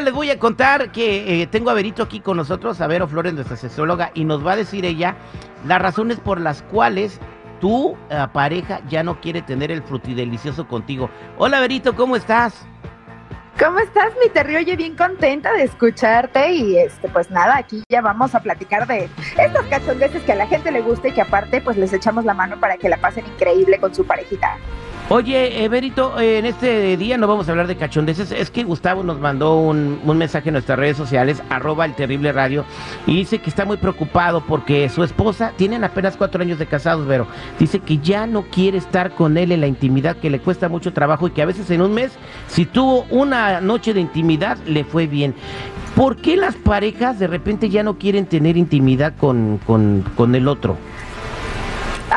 Les 0.00 0.14
voy 0.14 0.30
a 0.30 0.38
contar 0.38 0.92
que 0.92 1.42
eh, 1.42 1.46
tengo 1.46 1.68
a 1.68 1.74
Verito 1.74 2.02
aquí 2.02 2.20
con 2.20 2.38
nosotros, 2.38 2.80
a 2.80 2.86
Vero 2.86 3.06
Flores, 3.06 3.34
nuestra 3.34 3.56
sexóloga, 3.56 4.12
y 4.14 4.24
nos 4.24 4.44
va 4.44 4.52
a 4.52 4.56
decir 4.56 4.86
ella 4.86 5.14
las 5.66 5.80
razones 5.80 6.18
por 6.18 6.40
las 6.40 6.62
cuales 6.62 7.20
tu 7.60 7.98
eh, 8.08 8.26
pareja 8.32 8.80
ya 8.88 9.02
no 9.02 9.20
quiere 9.20 9.42
tener 9.42 9.70
el 9.70 9.82
frutidelicioso 9.82 10.66
contigo. 10.66 11.10
Hola, 11.36 11.60
Verito, 11.60 11.94
¿cómo 11.94 12.16
estás? 12.16 12.66
¿Cómo 13.58 13.78
estás, 13.80 14.14
mi 14.22 14.30
Terry? 14.30 14.56
Oye, 14.56 14.74
bien 14.74 14.96
contenta 14.96 15.52
de 15.52 15.64
escucharte 15.64 16.50
y 16.50 16.78
este, 16.78 17.10
pues 17.10 17.30
nada, 17.30 17.58
aquí 17.58 17.82
ya 17.90 18.00
vamos 18.00 18.34
a 18.34 18.40
platicar 18.40 18.86
de 18.86 19.10
estas 19.36 19.66
cachondeces 19.66 20.22
que 20.22 20.32
a 20.32 20.36
la 20.36 20.46
gente 20.46 20.72
le 20.72 20.80
gusta 20.80 21.08
y 21.08 21.12
que 21.12 21.20
aparte 21.20 21.60
pues 21.60 21.76
les 21.76 21.92
echamos 21.92 22.24
la 22.24 22.32
mano 22.32 22.58
para 22.58 22.78
que 22.78 22.88
la 22.88 22.96
pasen 22.96 23.26
increíble 23.26 23.78
con 23.78 23.94
su 23.94 24.06
parejita. 24.06 24.56
Oye, 25.12 25.64
Everito, 25.64 26.20
en 26.20 26.46
este 26.46 26.96
día 26.96 27.18
no 27.18 27.26
vamos 27.26 27.48
a 27.48 27.50
hablar 27.50 27.66
de 27.66 27.74
cachondeces. 27.74 28.30
Es 28.30 28.48
que 28.48 28.62
Gustavo 28.62 29.02
nos 29.02 29.18
mandó 29.18 29.58
un, 29.58 29.98
mensaje 30.16 30.50
en 30.50 30.52
nuestras 30.52 30.78
redes 30.78 30.96
sociales, 30.96 31.42
arroba 31.50 31.84
el 31.84 31.96
terrible 31.96 32.30
radio, 32.30 32.64
y 33.08 33.16
dice 33.16 33.40
que 33.40 33.50
está 33.50 33.64
muy 33.64 33.76
preocupado 33.76 34.40
porque 34.46 34.88
su 34.88 35.02
esposa, 35.02 35.52
tienen 35.56 35.82
apenas 35.82 36.16
cuatro 36.16 36.40
años 36.40 36.60
de 36.60 36.66
casados, 36.66 37.06
pero 37.08 37.26
dice 37.58 37.80
que 37.80 37.98
ya 37.98 38.28
no 38.28 38.42
quiere 38.42 38.78
estar 38.78 39.10
con 39.16 39.36
él 39.36 39.50
en 39.50 39.62
la 39.62 39.66
intimidad, 39.66 40.14
que 40.16 40.30
le 40.30 40.38
cuesta 40.38 40.68
mucho 40.68 40.92
trabajo 40.92 41.26
y 41.26 41.32
que 41.32 41.42
a 41.42 41.46
veces 41.46 41.68
en 41.72 41.82
un 41.82 41.92
mes, 41.92 42.12
si 42.46 42.64
tuvo 42.64 43.04
una 43.10 43.60
noche 43.60 43.92
de 43.92 44.00
intimidad, 44.00 44.58
le 44.64 44.84
fue 44.84 45.08
bien. 45.08 45.34
¿Por 45.96 46.18
qué 46.18 46.36
las 46.36 46.54
parejas 46.54 47.18
de 47.18 47.26
repente 47.26 47.68
ya 47.68 47.82
no 47.82 47.98
quieren 47.98 48.26
tener 48.26 48.56
intimidad 48.56 49.14
con, 49.16 49.58
con, 49.66 50.04
con 50.14 50.36
el 50.36 50.46
otro? 50.46 50.76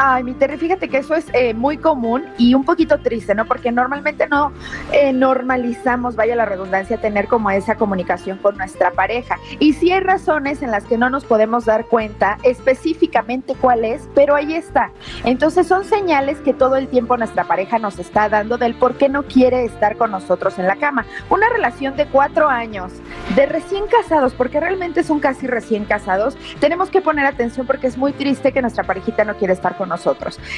Ay, 0.05 0.25
mi 0.25 0.33
Terry, 0.33 0.57
fíjate 0.57 0.89
que 0.89 0.97
eso 0.97 1.15
es 1.15 1.27
eh, 1.31 1.53
muy 1.53 1.77
común 1.77 2.25
y 2.37 2.55
un 2.55 2.65
poquito 2.65 2.97
triste, 2.97 3.33
¿no? 3.35 3.45
Porque 3.45 3.71
normalmente 3.71 4.27
no 4.27 4.51
eh, 4.91 5.13
normalizamos, 5.13 6.17
vaya 6.17 6.35
la 6.35 6.43
redundancia, 6.43 6.97
tener 6.97 7.29
como 7.29 7.49
esa 7.51 7.75
comunicación 7.75 8.37
con 8.39 8.57
nuestra 8.57 8.91
pareja. 8.91 9.37
Y 9.59 9.71
sí 9.71 9.93
hay 9.93 10.01
razones 10.01 10.61
en 10.61 10.71
las 10.71 10.83
que 10.83 10.97
no 10.97 11.09
nos 11.09 11.23
podemos 11.23 11.63
dar 11.63 11.85
cuenta 11.85 12.37
específicamente 12.43 13.55
cuál 13.55 13.85
es, 13.85 14.09
pero 14.13 14.35
ahí 14.35 14.55
está. 14.55 14.91
Entonces 15.23 15.67
son 15.67 15.85
señales 15.85 16.37
que 16.41 16.53
todo 16.53 16.75
el 16.75 16.89
tiempo 16.89 17.15
nuestra 17.15 17.45
pareja 17.45 17.79
nos 17.79 17.97
está 17.97 18.27
dando 18.27 18.57
del 18.57 18.75
por 18.75 18.97
qué 18.97 19.07
no 19.07 19.23
quiere 19.23 19.63
estar 19.63 19.95
con 19.95 20.11
nosotros 20.11 20.59
en 20.59 20.67
la 20.67 20.75
cama. 20.75 21.05
Una 21.29 21.47
relación 21.47 21.95
de 21.95 22.07
cuatro 22.07 22.49
años, 22.49 22.91
de 23.37 23.45
recién 23.45 23.85
casados, 23.87 24.33
porque 24.33 24.59
realmente 24.59 25.01
son 25.01 25.21
casi 25.21 25.47
recién 25.47 25.85
casados, 25.85 26.37
tenemos 26.59 26.89
que 26.89 26.99
poner 26.99 27.25
atención 27.25 27.65
porque 27.65 27.87
es 27.87 27.97
muy 27.97 28.11
triste 28.11 28.51
que 28.51 28.61
nuestra 28.61 28.83
parejita 28.83 29.23
no 29.23 29.35
quiere 29.35 29.53
estar 29.53 29.77
con 29.77 29.87
nosotros. 29.87 29.92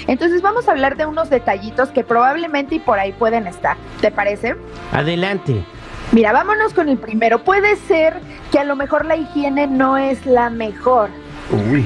Entonces 0.08 0.42
vamos 0.42 0.68
a 0.68 0.72
hablar 0.72 0.98
de 0.98 1.06
unos 1.06 1.30
detallitos 1.30 1.90
que 1.90 2.04
probablemente 2.04 2.76
y 2.76 2.80
por 2.80 3.00
ahí 3.00 3.12
pueden 3.14 3.48
estar. 3.48 3.78
¿Te 4.02 4.12
parece? 4.12 4.56
Adelante. 4.92 5.64
Mira, 6.12 6.32
vámonos 6.32 6.74
con 6.74 6.90
el 6.90 6.98
primero. 6.98 7.44
Puede 7.44 7.76
ser 7.76 8.20
que 8.52 8.60
a 8.60 8.64
lo 8.64 8.76
mejor 8.76 9.06
la 9.06 9.16
higiene 9.16 9.68
no 9.68 9.98
es 9.98 10.26
la 10.26 10.50
mejor. 10.50 11.10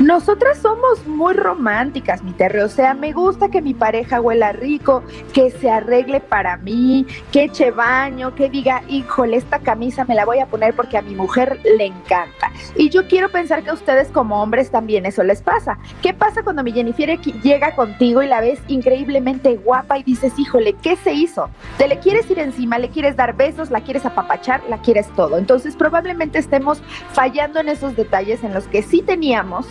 Nosotras 0.01 0.59
somos 0.59 1.05
muy 1.05 1.33
románticas, 1.33 2.23
mi 2.23 2.31
Terry. 2.31 2.59
O 2.59 2.69
sea, 2.69 2.93
me 2.93 3.11
gusta 3.11 3.49
que 3.49 3.61
mi 3.61 3.73
pareja 3.73 4.21
huela 4.21 4.53
rico, 4.53 5.03
que 5.33 5.51
se 5.51 5.69
arregle 5.69 6.21
para 6.21 6.55
mí, 6.57 7.05
que 7.31 7.43
eche 7.43 7.71
baño, 7.71 8.35
que 8.35 8.49
diga, 8.49 8.83
híjole, 8.87 9.35
esta 9.35 9.59
camisa 9.59 10.05
me 10.05 10.15
la 10.15 10.25
voy 10.25 10.39
a 10.39 10.45
poner 10.45 10.73
porque 10.75 10.97
a 10.97 11.01
mi 11.01 11.13
mujer 11.13 11.59
le 11.77 11.87
encanta. 11.87 12.48
Y 12.75 12.89
yo 12.89 13.07
quiero 13.07 13.29
pensar 13.29 13.63
que 13.63 13.69
a 13.69 13.73
ustedes 13.73 14.09
como 14.09 14.41
hombres 14.41 14.71
también 14.71 15.05
eso 15.05 15.23
les 15.23 15.41
pasa. 15.41 15.77
¿Qué 16.01 16.13
pasa 16.13 16.43
cuando 16.43 16.63
mi 16.63 16.71
Jennifer 16.71 17.19
llega 17.19 17.75
contigo 17.75 18.21
y 18.21 18.27
la 18.27 18.41
ves 18.41 18.59
increíblemente 18.67 19.57
guapa 19.57 19.97
y 19.97 20.03
dices, 20.03 20.37
híjole, 20.37 20.73
¿qué 20.73 20.95
se 20.95 21.13
hizo? 21.13 21.49
Te 21.77 21.87
le 21.87 21.99
quieres 21.99 22.29
ir 22.29 22.39
encima, 22.39 22.77
le 22.77 22.89
quieres 22.89 23.15
dar 23.15 23.35
besos, 23.35 23.71
la 23.71 23.81
quieres 23.81 24.05
apapachar, 24.05 24.61
la 24.69 24.79
quieres 24.79 25.07
todo. 25.15 25.37
Entonces 25.37 25.75
probablemente 25.75 26.39
estemos 26.39 26.81
fallando 27.13 27.59
en 27.59 27.69
esos 27.69 27.95
detalles 27.95 28.43
en 28.43 28.53
los 28.53 28.67
que 28.67 28.81
sí 28.81 29.01
teníamos 29.01 29.65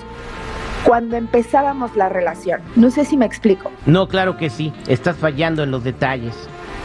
cuando 0.85 1.17
empezábamos 1.17 1.97
la 1.97 2.09
relación. 2.09 2.61
No 2.77 2.91
sé 2.91 3.05
si 3.05 3.17
me 3.17 3.27
explico. 3.27 3.71
No, 3.87 4.09
claro 4.09 4.37
que 4.37 4.49
sí. 4.51 4.73
Estás 4.87 5.17
fallando 5.17 5.63
en 5.63 5.71
los 5.71 5.85
detalles. 5.85 6.35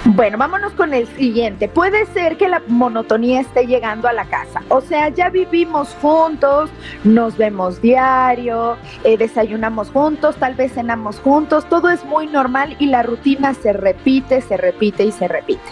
Bueno, 0.05 0.37
vámonos 0.37 0.73
con 0.73 0.93
el 0.93 1.07
siguiente. 1.07 1.69
Puede 1.69 2.05
ser 2.07 2.35
que 2.35 2.49
la 2.49 2.61
monotonía 2.67 3.39
esté 3.39 3.65
llegando 3.65 4.09
a 4.09 4.13
la 4.13 4.25
casa. 4.25 4.61
O 4.67 4.81
sea, 4.81 5.07
ya 5.07 5.29
vivimos 5.29 5.95
juntos, 6.01 6.69
nos 7.05 7.37
vemos 7.37 7.81
diario, 7.81 8.75
eh, 9.05 9.17
desayunamos 9.17 9.89
juntos, 9.91 10.35
tal 10.35 10.55
vez 10.55 10.73
cenamos 10.73 11.21
juntos, 11.21 11.67
todo 11.69 11.89
es 11.89 12.03
muy 12.03 12.27
normal 12.27 12.75
y 12.79 12.87
la 12.87 13.03
rutina 13.03 13.53
se 13.53 13.71
repite, 13.71 14.41
se 14.41 14.57
repite 14.57 15.05
y 15.05 15.13
se 15.13 15.29
repite 15.29 15.63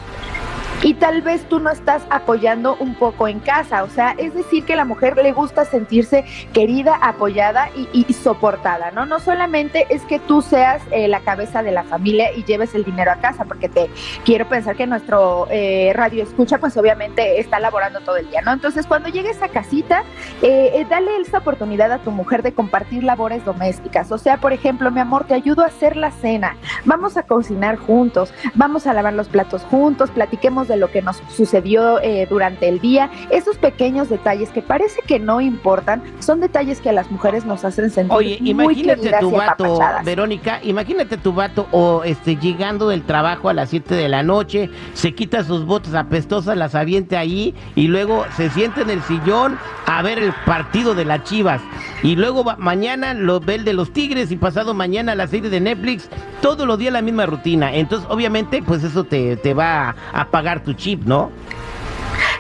y 0.84 0.96
tal 0.96 1.22
vez 1.22 1.48
tú 1.48 1.60
no 1.60 1.70
estás 1.70 2.02
apoyando 2.10 2.76
un 2.80 2.96
poco 2.96 3.28
en 3.28 3.40
casa. 3.40 3.84
O 3.84 3.90
sea, 3.90 4.16
es 4.18 4.34
decir, 4.34 4.66
que 4.66 4.74
a 4.74 4.76
la 4.76 4.86
mujer 4.86 5.16
le 5.18 5.32
gusta 5.32 5.64
sentirse 5.66 6.26
querida, 6.54 6.96
apoyada 7.02 7.70
y, 7.76 8.12
soportada, 8.14 8.92
¿no? 8.92 9.06
No 9.06 9.20
solamente 9.20 9.86
es 9.90 10.04
que 10.04 10.20
tú 10.20 10.42
seas 10.42 10.82
eh, 10.92 11.08
la 11.08 11.22
cabeza 11.22 11.64
de 11.64 11.72
la 11.72 11.84
familia 11.84 12.34
y 12.36 12.44
lleves 12.44 12.76
el 12.76 12.84
dinero 12.84 13.12
a 13.12 13.16
casa, 13.16 13.46
porque 13.46 13.70
te 13.70 13.90
quiero 14.26 14.48
pensar 14.48 14.76
que 14.76 14.88
nuestro 14.88 15.48
eh, 15.50 15.92
radio 15.96 16.24
escucha, 16.24 16.58
pues 16.58 16.76
obviamente 16.78 17.40
está 17.40 17.60
laborando 17.60 18.02
todo 18.02 18.18
el 18.18 18.30
día, 18.30 18.42
¿no? 18.42 18.52
Entonces, 18.52 18.86
cuando 18.88 19.10
llegues 19.10 19.42
a 19.42 19.50
casita, 19.50 20.04
eh, 20.42 20.86
dale 20.90 21.18
esa 21.18 21.40
oportunidad 21.40 21.92
a 21.92 22.00
tu 22.00 22.12
mujer 22.12 22.42
de 22.42 22.54
compartir 22.54 23.04
labores 23.04 23.46
domésticas. 23.46 24.12
O 24.12 24.18
sea, 24.18 24.38
por 24.38 24.54
ejemplo, 24.54 24.90
mi 24.92 25.00
amor, 25.00 25.26
te 25.26 25.34
ayudo 25.36 25.64
a 25.64 25.68
hacer 25.68 25.96
la 25.96 26.12
cena, 26.12 26.58
vamos 26.86 27.18
a 27.18 27.24
cocinar 27.24 27.78
juntos, 27.78 28.34
vamos 28.56 28.88
a 28.88 28.94
lavar 28.94 29.14
los 29.14 29.30
platos 29.30 29.64
juntos, 29.64 30.10
platiquemos 30.12 30.68
de 30.72 30.78
lo 30.78 30.90
que 30.90 31.02
nos 31.02 31.22
sucedió 31.30 32.00
eh, 32.02 32.26
durante 32.30 32.68
el 32.68 32.80
día. 32.80 33.10
Esos 33.30 33.58
pequeños 33.58 34.10
detalles 34.10 34.50
que 34.50 34.62
parece 34.62 35.02
que 35.06 35.20
no 35.20 35.42
importan, 35.42 36.02
son 36.20 36.40
detalles 36.40 36.82
que 36.82 36.90
a 36.90 36.94
las 36.94 37.12
mujeres 37.12 37.46
nos 37.46 37.64
hacen 37.66 37.90
sentir 37.90 38.16
Oye, 38.16 38.38
imagínate 38.42 39.12
tu 39.20 39.32
vato, 39.32 39.80
Verónica, 40.04 40.60
imagínate 40.64 41.18
tu 41.18 41.34
vato 41.34 41.68
o 41.72 42.04
este 42.04 42.36
llegando 42.36 42.90
del 42.90 43.04
trabajo 43.04 43.50
a 43.50 43.54
las 43.54 43.70
7 43.70 43.96
de 43.96 44.10
la 44.10 44.24
noche, 44.24 44.70
se 44.94 45.14
quita 45.14 45.44
sus 45.44 45.66
botas 45.66 45.94
apestosas, 45.94 46.58
las 46.58 46.76
avienta 46.76 47.20
ahí 47.20 47.54
y 47.76 47.88
luego 47.88 48.26
se 48.38 48.50
sienta 48.50 48.82
en 48.82 48.90
el 48.90 49.02
sillón 49.04 49.58
a 49.86 50.02
ver 50.02 50.20
el 50.20 50.34
partido 50.46 50.96
de 50.96 51.06
las 51.06 51.24
Chivas. 51.24 51.62
Y 52.04 52.16
luego 52.16 52.44
mañana 52.58 53.14
lo 53.14 53.40
ve 53.40 53.56
el 53.56 53.66
de 53.66 53.74
los 53.74 53.92
Tigres 53.92 54.32
y 54.32 54.38
pasado 54.38 54.74
mañana 54.74 55.16
la 55.16 55.28
serie 55.28 55.50
de 55.50 55.60
Netflix. 55.60 56.10
Todos 56.42 56.66
los 56.66 56.80
días 56.80 56.94
la 56.94 57.02
misma 57.02 57.26
rutina. 57.26 57.74
Entonces, 57.74 58.08
obviamente, 58.10 58.64
pues 58.64 58.84
eso 58.84 59.04
te, 59.04 59.36
te 59.36 59.54
va 59.54 59.96
a 60.14 60.28
pagar 60.30 60.61
tu 60.64 60.74
chip, 60.74 61.06
¿no? 61.06 61.32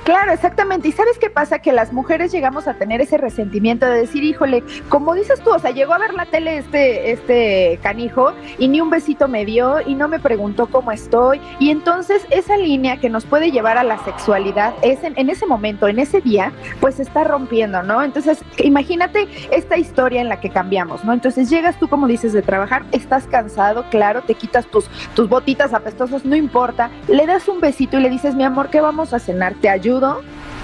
Claro, 0.04 0.32
exactamente. 0.32 0.88
¿Y 0.88 0.92
sabes 0.94 1.20
qué 1.20 1.30
pasa? 1.30 1.60
Que 1.60 1.72
las 1.72 1.94
mujeres 1.94 2.32
llegamos 2.32 2.68
a 2.68 2.74
tener 2.74 3.02
ese 3.02 3.18
resentimiento 3.18 3.86
de 3.86 4.00
decir, 4.00 4.24
híjole, 4.24 4.64
como 4.90 5.14
dices 5.14 5.40
tú, 5.42 5.52
o 5.52 5.60
sea, 5.60 5.70
llegó 5.70 5.94
a 5.94 6.00
ver 6.00 6.16
la 6.16 6.26
tele 6.26 6.58
este, 6.58 7.12
este 7.12 7.80
canijo 7.84 8.34
y 8.58 8.68
ni 8.68 8.82
un 8.82 8.90
besito 8.90 9.28
me 9.28 9.46
dio 9.46 9.80
y 9.86 9.94
no 9.94 10.08
me 10.08 10.20
preguntó 10.20 10.66
cómo 10.68 10.92
estoy. 10.92 11.40
Y 11.60 11.70
entonces 11.70 12.26
esa 12.32 12.58
línea 12.58 12.98
que 12.98 13.10
nos 13.10 13.26
puede 13.26 13.52
llevar 13.52 13.78
a 13.78 13.84
la 13.84 14.04
sexualidad 14.04 14.74
es 14.82 15.04
en, 15.04 15.14
en 15.20 15.30
ese 15.30 15.46
momento, 15.46 15.88
en 15.88 16.00
ese 16.00 16.20
día, 16.20 16.52
pues 16.80 16.96
se 16.96 17.04
está 17.04 17.24
rompiendo, 17.24 17.84
¿no? 17.84 18.02
Entonces, 18.02 18.44
imagínate 18.58 19.28
esta 19.52 19.78
historia 19.78 20.22
en 20.22 20.30
la 20.30 20.40
que 20.40 20.50
cambiamos, 20.50 21.06
¿no? 21.06 21.14
Entonces 21.14 21.48
llegas 21.48 21.78
tú, 21.78 21.88
como 21.88 22.08
dices, 22.08 22.34
de 22.34 22.42
trabajar, 22.42 22.86
estás 22.92 23.28
cansado, 23.28 23.86
claro, 23.92 24.24
te 24.24 24.34
quitas 24.34 24.66
tus, 24.66 24.90
tus 25.14 25.30
botitas 25.30 25.76
apestosas, 25.76 26.26
no 26.26 26.36
importa, 26.36 26.90
le 27.08 27.28
das 27.28 27.48
un 27.48 27.62
besito 27.62 28.00
y 28.00 28.02
le 28.02 28.10
dices, 28.10 28.34
mi 28.34 28.44
amor, 28.44 28.70
¿qué 28.72 28.82
vamos 28.82 29.14
a 29.14 29.20
cenar? 29.20 29.54
¿Te 29.62 29.70
ayudo? 29.70 29.91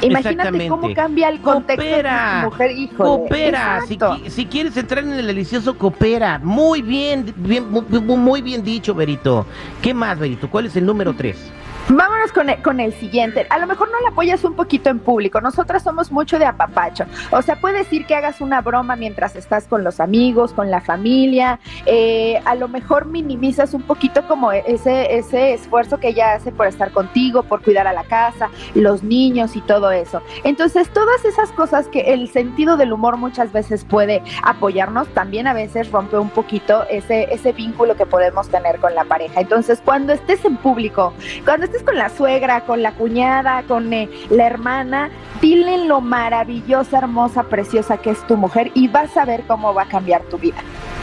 Imagínate 0.01 0.67
cómo 0.67 0.93
cambia 0.93 1.29
el 1.29 1.41
contexto 1.41 1.83
coopera, 1.83 2.35
de 2.35 2.41
tu 2.41 2.49
mujer, 2.49 2.71
hijo. 2.71 3.03
Coopera, 3.03 3.81
si, 4.29 4.45
quieres 4.45 4.77
entrar 4.77 5.03
en 5.03 5.13
el 5.13 5.27
delicioso, 5.27 5.77
coopera. 5.77 6.39
Muy 6.43 6.81
bien, 6.81 7.33
bien 7.37 7.69
muy, 7.69 8.01
muy 8.01 8.41
bien 8.41 8.63
dicho, 8.63 8.93
Berito. 8.93 9.45
¿Qué 9.81 9.93
más, 9.93 10.19
Berito? 10.19 10.49
¿Cuál 10.49 10.67
es 10.67 10.75
el 10.75 10.85
número 10.85 11.15
tres? 11.15 11.51
Vámonos 11.89 12.33
con 12.33 12.49
el, 12.49 12.61
con 12.61 12.81
el 12.81 12.91
siguiente. 12.93 13.47
A 13.49 13.57
lo 13.59 13.65
mejor 13.65 13.89
no 13.89 14.01
la 14.01 14.09
apoyas 14.09 14.43
un 14.43 14.55
poquito 14.55 14.89
en 14.89 14.99
público. 14.99 15.39
Nosotras 15.39 15.83
somos 15.83 16.11
mucho 16.11 16.37
de 16.37 16.45
apapacho. 16.45 17.05
O 17.31 17.41
sea, 17.41 17.61
puede 17.61 17.77
decir 17.77 18.05
que 18.05 18.13
hagas 18.13 18.41
una 18.41 18.59
broma 18.59 18.97
mientras 18.97 19.37
estás 19.37 19.67
con 19.67 19.85
los 19.85 20.01
amigos, 20.01 20.51
con 20.51 20.69
la 20.69 20.81
familia. 20.81 21.61
Eh, 21.85 22.41
a 22.43 22.55
lo 22.55 22.67
mejor 22.67 23.05
minimizas 23.05 23.73
un 23.73 23.83
poquito 23.83 24.27
como 24.27 24.51
ese, 24.51 25.15
ese 25.15 25.53
esfuerzo 25.53 25.97
que 25.97 26.09
ella 26.09 26.33
hace 26.33 26.51
por 26.51 26.67
estar 26.67 26.91
contigo, 26.91 27.43
por 27.43 27.61
cuidar 27.61 27.87
a 27.87 27.93
la 27.93 28.03
casa, 28.03 28.49
los 28.75 29.01
niños 29.01 29.55
y 29.55 29.61
todo 29.61 29.91
eso. 29.91 30.21
Entonces, 30.43 30.89
todas 30.89 31.23
esas 31.23 31.53
cosas 31.53 31.87
que 31.87 32.01
el 32.13 32.27
sentido 32.27 32.75
del 32.75 32.91
humor 32.91 33.15
muchas 33.15 33.53
veces 33.53 33.85
puede 33.85 34.21
apoyarnos, 34.43 35.07
también 35.13 35.47
a 35.47 35.53
veces 35.53 35.89
rompe 35.89 36.17
un 36.17 36.31
poquito 36.31 36.83
ese, 36.89 37.33
ese 37.33 37.53
vínculo 37.53 37.95
que 37.95 38.05
podemos 38.05 38.49
tener 38.49 38.79
con 38.79 38.93
la 38.93 39.05
pareja. 39.05 39.39
Entonces, 39.39 39.81
cuando 39.83 40.11
estés 40.11 40.43
en 40.43 40.57
público, 40.57 41.13
cuando 41.45 41.65
estés 41.65 41.76
con 41.83 41.95
la 41.95 42.09
suegra, 42.09 42.61
con 42.61 42.81
la 42.81 42.93
cuñada, 42.93 43.63
con 43.63 43.91
eh, 43.93 44.09
la 44.29 44.45
hermana, 44.45 45.09
dile 45.41 45.85
lo 45.85 46.01
maravillosa, 46.01 46.99
hermosa, 46.99 47.43
preciosa 47.43 47.97
que 47.97 48.11
es 48.11 48.25
tu 48.27 48.37
mujer 48.37 48.71
y 48.73 48.87
vas 48.87 49.15
a 49.17 49.25
ver 49.25 49.43
cómo 49.47 49.73
va 49.73 49.83
a 49.83 49.87
cambiar 49.87 50.21
tu 50.23 50.37
vida. 50.37 50.57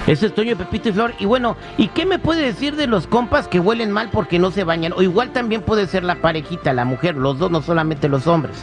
Ese 0.06 0.26
es 0.26 0.34
Toño, 0.34 0.54
Pepito 0.56 0.90
y 0.90 0.92
Flor. 0.92 1.14
Y 1.18 1.24
bueno, 1.24 1.56
¿y 1.78 1.88
qué 1.88 2.04
me 2.04 2.18
puede 2.18 2.42
decir 2.42 2.76
de 2.76 2.86
los 2.86 3.06
compas 3.06 3.48
que 3.48 3.58
huelen 3.58 3.90
mal 3.90 4.10
porque 4.10 4.38
no 4.38 4.50
se 4.50 4.62
bañan? 4.62 4.92
O 4.94 5.00
igual 5.00 5.30
también 5.32 5.62
puede 5.62 5.86
ser 5.86 6.04
la 6.04 6.16
parejita, 6.16 6.74
la 6.74 6.84
mujer, 6.84 7.16
los 7.16 7.38
dos, 7.38 7.50
no 7.50 7.62
solamente 7.62 8.08
los 8.08 8.26
hombres. 8.26 8.62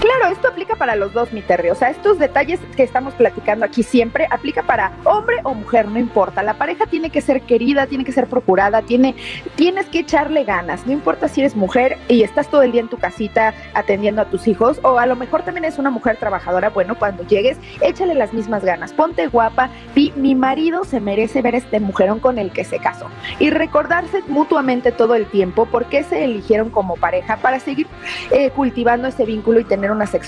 Claro, 0.00 0.19
esto 0.30 0.48
aplica 0.48 0.76
para 0.76 0.96
los 0.96 1.12
dos, 1.12 1.32
mi 1.32 1.42
Terry. 1.42 1.70
O 1.70 1.74
sea, 1.74 1.90
estos 1.90 2.18
detalles 2.18 2.60
que 2.76 2.82
estamos 2.82 3.14
platicando 3.14 3.64
aquí 3.64 3.82
siempre 3.82 4.26
aplica 4.30 4.62
para 4.62 4.92
hombre 5.04 5.36
o 5.42 5.54
mujer, 5.54 5.88
no 5.88 5.98
importa. 5.98 6.42
La 6.42 6.54
pareja 6.54 6.86
tiene 6.86 7.10
que 7.10 7.20
ser 7.20 7.42
querida, 7.42 7.86
tiene 7.86 8.04
que 8.04 8.12
ser 8.12 8.26
procurada, 8.26 8.82
tiene, 8.82 9.14
tienes 9.56 9.86
que 9.86 10.00
echarle 10.00 10.44
ganas. 10.44 10.86
No 10.86 10.92
importa 10.92 11.28
si 11.28 11.40
eres 11.40 11.56
mujer 11.56 11.98
y 12.08 12.22
estás 12.22 12.48
todo 12.48 12.62
el 12.62 12.72
día 12.72 12.80
en 12.80 12.88
tu 12.88 12.98
casita 12.98 13.54
atendiendo 13.74 14.22
a 14.22 14.26
tus 14.26 14.46
hijos, 14.46 14.78
o 14.82 14.98
a 14.98 15.06
lo 15.06 15.16
mejor 15.16 15.42
también 15.42 15.64
es 15.64 15.78
una 15.78 15.90
mujer 15.90 16.16
trabajadora. 16.16 16.70
Bueno, 16.70 16.96
cuando 16.98 17.26
llegues, 17.26 17.58
échale 17.80 18.14
las 18.14 18.32
mismas 18.32 18.64
ganas. 18.64 18.92
Ponte 18.92 19.26
guapa. 19.26 19.70
y 19.94 20.12
mi 20.16 20.34
marido 20.34 20.84
se 20.84 21.00
merece 21.00 21.42
ver 21.42 21.54
este 21.54 21.80
mujerón 21.80 22.20
con 22.20 22.38
el 22.38 22.52
que 22.52 22.64
se 22.64 22.78
casó. 22.78 23.06
Y 23.38 23.50
recordarse 23.50 24.22
mutuamente 24.28 24.92
todo 24.92 25.14
el 25.14 25.26
tiempo 25.26 25.66
por 25.66 25.86
qué 25.86 26.04
se 26.04 26.24
eligieron 26.24 26.70
como 26.70 26.96
pareja 26.96 27.36
para 27.36 27.60
seguir 27.60 27.86
eh, 28.30 28.50
cultivando 28.50 29.08
ese 29.08 29.24
vínculo 29.24 29.60
y 29.60 29.64
tener 29.64 29.90
una 29.90 30.06
sexualidad 30.06 30.19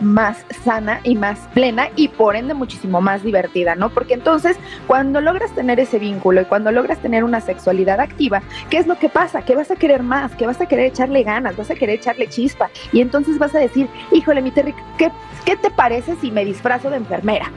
más 0.00 0.44
sana 0.64 1.00
y 1.04 1.14
más 1.14 1.38
plena 1.54 1.88
y 1.96 2.08
por 2.08 2.36
ende 2.36 2.54
muchísimo 2.54 3.00
más 3.00 3.22
divertida, 3.22 3.74
¿no? 3.74 3.90
Porque 3.90 4.14
entonces 4.14 4.56
cuando 4.86 5.20
logras 5.20 5.54
tener 5.54 5.80
ese 5.80 5.98
vínculo 5.98 6.42
y 6.42 6.44
cuando 6.44 6.72
logras 6.72 6.98
tener 6.98 7.24
una 7.24 7.40
sexualidad 7.40 8.00
activa, 8.00 8.42
¿qué 8.70 8.78
es 8.78 8.86
lo 8.86 8.98
que 8.98 9.08
pasa? 9.08 9.42
Que 9.42 9.54
vas 9.54 9.70
a 9.70 9.76
querer 9.76 10.02
más, 10.02 10.34
que 10.34 10.46
vas 10.46 10.60
a 10.60 10.66
querer 10.66 10.86
echarle 10.86 11.22
ganas, 11.22 11.56
vas 11.56 11.70
a 11.70 11.74
querer 11.74 11.96
echarle 11.96 12.28
chispa 12.28 12.70
y 12.92 13.00
entonces 13.00 13.38
vas 13.38 13.54
a 13.54 13.58
decir, 13.58 13.88
híjole, 14.12 14.42
mi 14.42 14.50
Terry, 14.50 14.74
¿qué, 14.98 15.10
qué 15.44 15.56
te 15.56 15.70
parece 15.70 16.16
si 16.16 16.30
me 16.30 16.44
disfrazo 16.44 16.90
de 16.90 16.96
enfermera? 16.96 17.50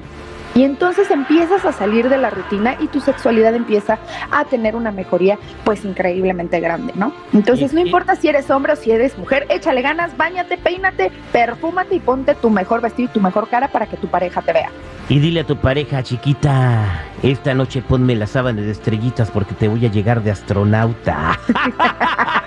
Y 0.55 0.63
entonces 0.63 1.11
empiezas 1.11 1.65
a 1.65 1.73
salir 1.73 2.07
de 2.07 2.17
la 2.17 2.29
rutina 2.29 2.77
y 2.79 2.87
tu 2.87 3.01
sexualidad 3.01 3.53
empieza 3.55 3.99
a 4.31 4.45
tener 4.45 4.77
una 4.77 4.89
mejoría 4.89 5.37
pues 5.65 5.83
increíblemente 5.83 6.61
grande, 6.61 6.93
¿no? 6.95 7.11
Entonces 7.33 7.73
no 7.73 7.81
importa 7.81 8.15
si 8.15 8.29
eres 8.29 8.49
hombre 8.49 8.71
o 8.71 8.75
si 8.77 8.89
eres 8.89 9.17
mujer, 9.17 9.45
échale 9.49 9.81
ganas, 9.81 10.15
bañate, 10.15 10.57
peínate, 10.57 11.11
perfúmate 11.33 11.95
y 11.95 11.99
ponte 11.99 12.35
tu 12.35 12.49
mejor 12.49 12.79
vestido 12.79 13.09
y 13.09 13.13
tu 13.13 13.19
mejor 13.19 13.49
cara 13.49 13.67
para 13.67 13.85
que 13.85 13.97
tu 13.97 14.07
pareja 14.07 14.41
te 14.41 14.53
vea. 14.53 14.69
Y 15.09 15.19
dile 15.19 15.41
a 15.41 15.43
tu 15.45 15.57
pareja, 15.57 16.01
chiquita, 16.01 17.03
esta 17.21 17.53
noche 17.53 17.81
ponme 17.81 18.15
las 18.15 18.31
sábanas 18.31 18.63
de 18.63 18.71
estrellitas 18.71 19.31
porque 19.31 19.55
te 19.55 19.67
voy 19.67 19.85
a 19.85 19.91
llegar 19.91 20.23
de 20.23 20.31
astronauta. 20.31 21.37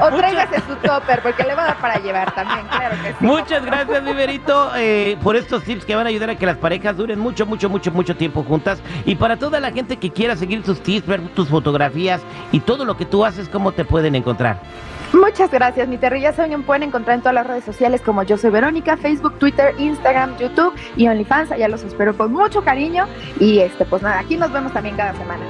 O 0.00 0.16
tráigase 0.16 0.60
su 0.68 0.74
topper, 0.76 1.20
porque 1.22 1.42
le 1.44 1.54
va 1.54 1.62
a 1.62 1.66
dar 1.66 1.80
para 1.80 1.98
llevar 1.98 2.34
también, 2.34 2.66
claro 2.68 2.96
que 3.02 3.10
sí. 3.10 3.16
Muchas 3.20 3.64
gracias, 3.64 4.04
Viverito, 4.04 4.72
eh, 4.76 5.16
por 5.22 5.36
estos 5.36 5.62
tips 5.64 5.84
que 5.84 5.94
van 5.94 6.06
a 6.06 6.08
ayudar 6.08 6.30
a 6.30 6.34
que 6.36 6.46
las 6.46 6.56
parejas 6.56 6.96
duren 6.96 7.18
mucho, 7.18 7.46
mucho, 7.46 7.68
mucho, 7.68 7.90
mucho 7.90 8.16
tiempo 8.16 8.42
juntas. 8.42 8.82
Y 9.04 9.14
para 9.16 9.36
toda 9.36 9.60
la 9.60 9.70
gente 9.72 9.96
que 9.96 10.10
quiera 10.10 10.36
seguir 10.36 10.62
tus 10.62 10.80
tips, 10.82 11.06
ver 11.06 11.20
tus 11.28 11.48
fotografías 11.48 12.20
y 12.50 12.60
todo 12.60 12.84
lo 12.84 12.96
que 12.96 13.04
tú 13.04 13.24
haces, 13.24 13.48
¿cómo 13.48 13.72
te 13.72 13.84
pueden 13.84 14.14
encontrar? 14.14 14.60
Muchas 15.12 15.50
gracias, 15.50 15.88
mi 15.88 15.98
Terry. 15.98 16.22
Ya 16.22 16.32
saben, 16.32 16.62
pueden 16.62 16.84
encontrar 16.84 17.16
en 17.16 17.20
todas 17.20 17.34
las 17.34 17.46
redes 17.46 17.64
sociales 17.64 18.00
como 18.00 18.22
yo 18.22 18.38
soy 18.38 18.50
Verónica, 18.50 18.96
Facebook, 18.96 19.38
Twitter, 19.38 19.74
Instagram, 19.78 20.38
YouTube 20.38 20.72
y 20.96 21.06
OnlyFans. 21.06 21.52
Allá 21.52 21.68
los 21.68 21.82
espero 21.82 22.16
con 22.16 22.32
mucho 22.32 22.62
cariño. 22.64 23.06
Y 23.38 23.58
este, 23.58 23.84
pues 23.84 24.02
nada, 24.02 24.20
aquí 24.20 24.36
nos 24.36 24.50
vemos 24.52 24.72
también 24.72 24.96
cada 24.96 25.12
semana. 25.14 25.44